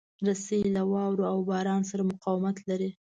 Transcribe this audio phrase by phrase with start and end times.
[0.27, 2.89] رسۍ له واوره او باران سره مقاومت لري.